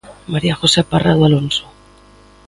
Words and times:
María 0.33 0.55
José 0.55 0.81
Parrado 0.83 1.25
Alonso. 1.25 1.65